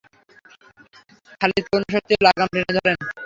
[1.41, 2.97] খালিদ পূর্ণশক্তিতে লাগাম টেনে ধরেন।